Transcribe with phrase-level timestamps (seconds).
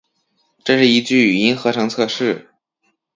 [0.63, 2.55] 这是一句语音合成测试